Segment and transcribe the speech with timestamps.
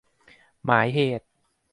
[0.65, 1.27] หมายเหตุ